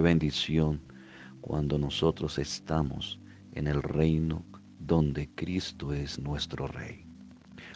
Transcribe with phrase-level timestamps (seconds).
[0.00, 0.80] Bendición
[1.40, 3.18] cuando nosotros estamos
[3.52, 4.44] en el reino
[4.78, 7.04] donde Cristo es nuestro Rey.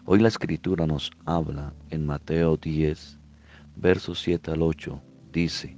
[0.04, 3.18] Hoy la Escritura nos habla en Mateo 10,
[3.76, 5.00] versos 7 al 8.
[5.32, 5.76] Dice,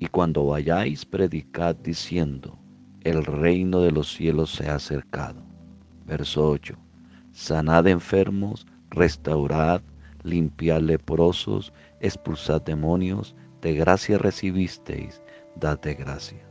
[0.00, 2.58] y cuando vayáis, predicad diciendo,
[3.02, 5.42] el reino de los cielos se ha acercado.
[6.06, 6.76] Verso 8.
[7.32, 9.82] Sanad enfermos, restaurad,
[10.22, 15.20] limpiad leprosos, expulsad demonios, de gracia recibisteis,
[15.58, 16.48] dad de gracia.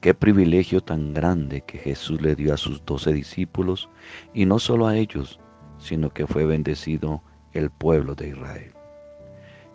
[0.00, 3.88] Qué privilegio tan grande que Jesús le dio a sus doce discípulos,
[4.34, 5.38] y no solo a ellos,
[5.78, 8.72] sino que fue bendecido el pueblo de Israel.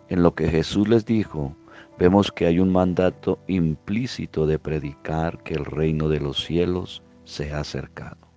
[0.08, 1.56] En lo que Jesús les dijo,
[1.98, 7.52] vemos que hay un mandato implícito de predicar que el reino de los cielos se
[7.52, 8.28] ha acercado.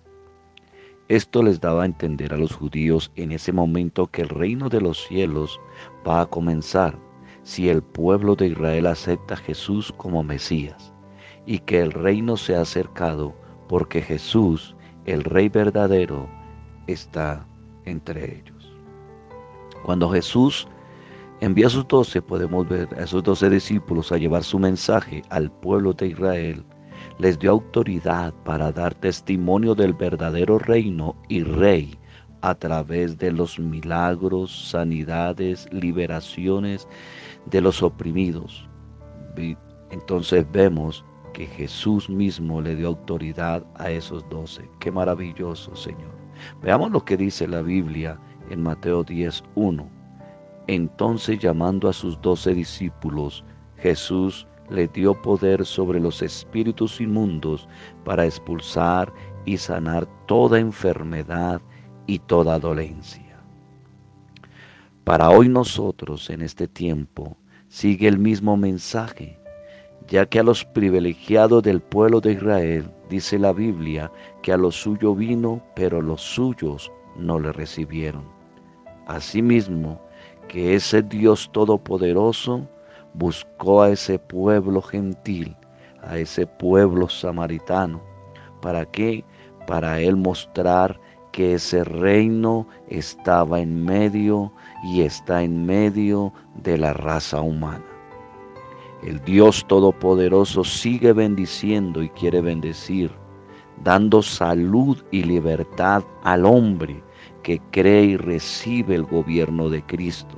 [1.08, 4.80] Esto les daba a entender a los judíos en ese momento que el reino de
[4.80, 5.60] los cielos
[6.06, 6.98] va a comenzar
[7.42, 10.92] si el pueblo de Israel acepta a Jesús como Mesías
[11.46, 13.34] y que el reino se ha acercado
[13.68, 14.76] porque Jesús,
[15.06, 16.28] el Rey verdadero,
[16.86, 17.46] está
[17.84, 18.72] entre ellos.
[19.82, 20.68] Cuando Jesús
[21.40, 25.50] envía a sus doce, podemos ver a esos doce discípulos a llevar su mensaje al
[25.50, 26.64] pueblo de Israel.
[27.18, 31.98] Les dio autoridad para dar testimonio del verdadero reino y rey
[32.42, 36.86] a través de los milagros, sanidades, liberaciones
[37.46, 38.68] de los oprimidos.
[39.90, 44.68] Entonces vemos que Jesús mismo le dio autoridad a esos doce.
[44.80, 46.10] Qué maravilloso, Señor.
[46.62, 48.18] Veamos lo que dice la Biblia
[48.50, 49.88] en Mateo 10.1.
[50.66, 53.44] Entonces llamando a sus doce discípulos,
[53.78, 57.68] Jesús le dio poder sobre los espíritus inmundos
[58.04, 59.12] para expulsar
[59.44, 61.60] y sanar toda enfermedad
[62.06, 63.38] y toda dolencia.
[65.04, 67.36] Para hoy nosotros en este tiempo
[67.68, 69.38] sigue el mismo mensaje,
[70.08, 74.10] ya que a los privilegiados del pueblo de Israel dice la Biblia
[74.42, 78.24] que a lo suyo vino, pero los suyos no le recibieron.
[79.06, 80.00] Asimismo,
[80.48, 82.68] que ese Dios todopoderoso
[83.14, 85.56] buscó a ese pueblo gentil,
[86.02, 88.02] a ese pueblo samaritano.
[88.60, 89.24] ¿Para qué?
[89.66, 91.00] Para él mostrar
[91.32, 94.52] que ese reino estaba en medio
[94.84, 96.32] y está en medio
[96.62, 97.84] de la raza humana.
[99.02, 103.10] El Dios Todopoderoso sigue bendiciendo y quiere bendecir,
[103.82, 107.02] dando salud y libertad al hombre
[107.42, 110.36] que cree y recibe el gobierno de Cristo,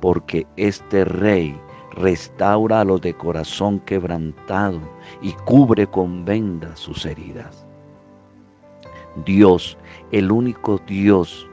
[0.00, 1.58] porque este rey
[1.90, 4.80] restaura a los de corazón quebrantado
[5.20, 7.66] y cubre con vendas sus heridas.
[9.24, 9.76] Dios,
[10.10, 11.48] el único Dios,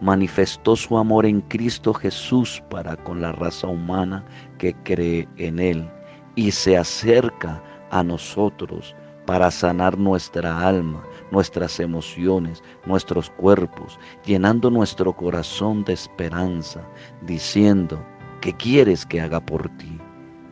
[0.00, 4.24] manifestó su amor en Cristo Jesús para con la raza humana
[4.58, 5.88] que cree en Él
[6.34, 8.94] y se acerca a nosotros
[9.26, 16.80] para sanar nuestra alma, nuestras emociones, nuestros cuerpos, llenando nuestro corazón de esperanza,
[17.22, 18.02] diciendo,
[18.40, 19.98] ¿qué quieres que haga por ti?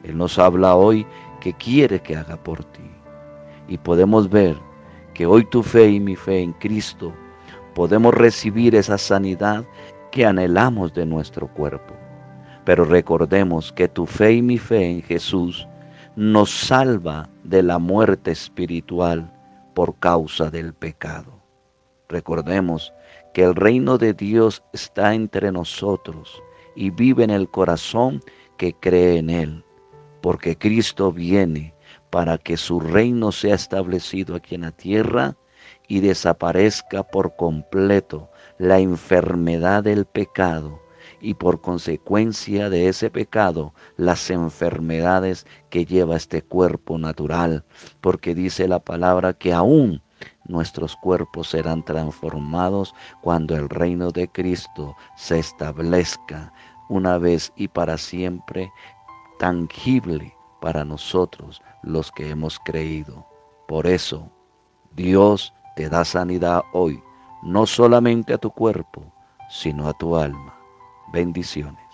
[0.02, 1.06] Él nos habla hoy
[1.40, 2.90] que quiere que haga por ti.
[3.66, 4.56] Y podemos ver
[5.16, 7.10] que hoy tu fe y mi fe en Cristo
[7.74, 9.64] podemos recibir esa sanidad
[10.12, 11.94] que anhelamos de nuestro cuerpo.
[12.66, 15.66] Pero recordemos que tu fe y mi fe en Jesús
[16.16, 19.32] nos salva de la muerte espiritual
[19.74, 21.40] por causa del pecado.
[22.10, 22.92] Recordemos
[23.32, 26.42] que el reino de Dios está entre nosotros
[26.74, 28.20] y vive en el corazón
[28.58, 29.64] que cree en Él,
[30.20, 31.72] porque Cristo viene
[32.16, 35.36] para que su reino sea establecido aquí en la tierra
[35.86, 40.80] y desaparezca por completo la enfermedad del pecado
[41.20, 47.66] y por consecuencia de ese pecado las enfermedades que lleva este cuerpo natural,
[48.00, 50.00] porque dice la palabra que aún
[50.46, 56.50] nuestros cuerpos serán transformados cuando el reino de Cristo se establezca
[56.88, 58.72] una vez y para siempre
[59.38, 63.26] tangible para nosotros los que hemos creído.
[63.68, 64.30] Por eso,
[64.92, 67.02] Dios te da sanidad hoy,
[67.42, 69.02] no solamente a tu cuerpo,
[69.50, 70.54] sino a tu alma.
[71.12, 71.85] Bendiciones.